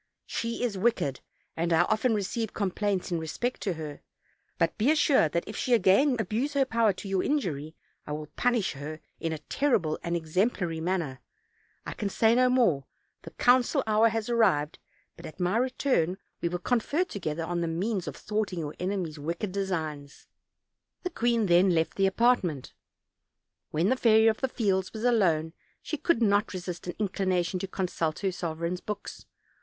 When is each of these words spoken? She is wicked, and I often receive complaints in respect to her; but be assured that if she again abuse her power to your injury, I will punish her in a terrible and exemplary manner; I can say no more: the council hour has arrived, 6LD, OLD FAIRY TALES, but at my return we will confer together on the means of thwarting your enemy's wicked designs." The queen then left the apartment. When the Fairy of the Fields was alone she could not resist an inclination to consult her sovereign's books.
She 0.25 0.63
is 0.63 0.79
wicked, 0.79 1.19
and 1.55 1.71
I 1.71 1.81
often 1.83 2.15
receive 2.15 2.55
complaints 2.55 3.11
in 3.11 3.19
respect 3.19 3.61
to 3.61 3.73
her; 3.73 4.01
but 4.57 4.75
be 4.79 4.89
assured 4.89 5.31
that 5.33 5.43
if 5.45 5.55
she 5.55 5.75
again 5.75 6.15
abuse 6.19 6.53
her 6.53 6.65
power 6.65 6.91
to 6.93 7.07
your 7.07 7.21
injury, 7.21 7.75
I 8.07 8.13
will 8.13 8.25
punish 8.35 8.71
her 8.73 8.99
in 9.19 9.31
a 9.31 9.37
terrible 9.37 9.99
and 10.01 10.15
exemplary 10.15 10.81
manner; 10.81 11.19
I 11.85 11.93
can 11.93 12.09
say 12.09 12.33
no 12.33 12.49
more: 12.49 12.85
the 13.21 13.29
council 13.29 13.83
hour 13.85 14.09
has 14.09 14.27
arrived, 14.27 14.79
6LD, 14.79 14.79
OLD 14.79 14.79
FAIRY 14.79 15.01
TALES, 15.03 15.13
but 15.17 15.25
at 15.27 15.39
my 15.39 15.57
return 15.57 16.17
we 16.41 16.49
will 16.49 16.57
confer 16.57 17.03
together 17.03 17.43
on 17.43 17.61
the 17.61 17.67
means 17.67 18.07
of 18.07 18.15
thwarting 18.15 18.57
your 18.57 18.73
enemy's 18.79 19.19
wicked 19.19 19.51
designs." 19.51 20.25
The 21.03 21.11
queen 21.11 21.45
then 21.45 21.69
left 21.75 21.93
the 21.93 22.07
apartment. 22.07 22.73
When 23.69 23.89
the 23.89 23.95
Fairy 23.95 24.25
of 24.25 24.41
the 24.41 24.47
Fields 24.49 24.93
was 24.93 25.03
alone 25.03 25.53
she 25.83 25.97
could 25.97 26.23
not 26.23 26.53
resist 26.53 26.87
an 26.87 26.95
inclination 26.97 27.59
to 27.59 27.67
consult 27.67 28.17
her 28.21 28.31
sovereign's 28.31 28.81
books. 28.81 29.27